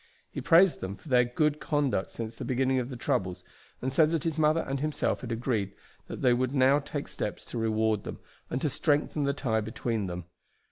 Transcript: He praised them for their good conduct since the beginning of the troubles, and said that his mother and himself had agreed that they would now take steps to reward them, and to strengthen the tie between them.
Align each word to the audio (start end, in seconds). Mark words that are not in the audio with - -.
He 0.31 0.41
praised 0.41 0.81
them 0.81 0.95
for 0.95 1.09
their 1.09 1.25
good 1.25 1.59
conduct 1.59 2.09
since 2.09 2.33
the 2.33 2.43
beginning 2.43 2.79
of 2.79 2.89
the 2.89 2.95
troubles, 2.95 3.45
and 3.83 3.93
said 3.93 4.09
that 4.09 4.23
his 4.23 4.35
mother 4.35 4.61
and 4.61 4.79
himself 4.79 5.21
had 5.21 5.31
agreed 5.31 5.75
that 6.07 6.23
they 6.23 6.33
would 6.33 6.55
now 6.55 6.79
take 6.79 7.07
steps 7.07 7.45
to 7.45 7.59
reward 7.59 8.03
them, 8.03 8.17
and 8.49 8.59
to 8.63 8.69
strengthen 8.71 9.25
the 9.25 9.33
tie 9.33 9.61
between 9.61 10.07
them. 10.07 10.25